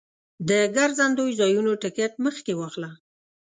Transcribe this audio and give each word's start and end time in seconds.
د 0.49 0.49
ګرځندوی 0.75 1.31
ځایونو 1.39 1.71
ټکټ 1.81 2.13
مخکې 2.25 2.53
واخله. 2.55 2.89